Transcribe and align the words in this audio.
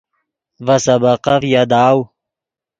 ڤے 0.65 0.75
سبقف 0.85 1.41
یاداؤ 1.53 1.99